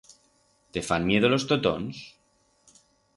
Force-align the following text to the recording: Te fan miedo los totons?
Te 0.77 0.81
fan 0.87 1.05
miedo 1.09 1.31
los 1.33 1.47
totons? 1.51 2.01